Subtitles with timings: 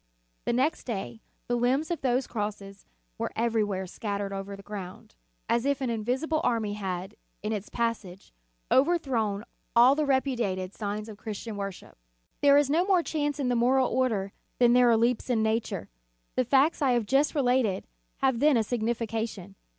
[0.45, 2.87] The next day the limbs of those crosses
[3.19, 5.13] were everywhere scattered over the ground,
[5.47, 8.33] as if an invisible army had, in its passage,
[8.71, 9.43] overthrown
[9.75, 11.99] all the repudiated signs of Christian worship
[12.41, 15.87] There is no more chance in the moral order than there are leaps in nature.
[16.35, 17.85] The facts I have just related,
[18.23, 19.53] have then a signifi cation.